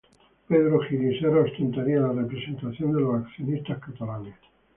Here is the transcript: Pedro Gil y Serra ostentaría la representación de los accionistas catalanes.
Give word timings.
Pedro 0.47 0.79
Gil 0.81 1.13
y 1.13 1.19
Serra 1.19 1.41
ostentaría 1.41 1.99
la 1.99 2.11
representación 2.11 2.91
de 2.93 3.01
los 3.01 3.23
accionistas 3.23 3.77
catalanes. 3.77 4.33